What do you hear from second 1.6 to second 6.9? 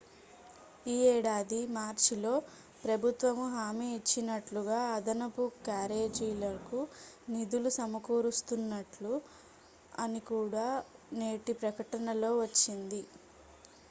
మార్చిలో ప్రభుత్వము హామీ ఇచ్చినట్లుగా అదనపు క్యారేజీలకు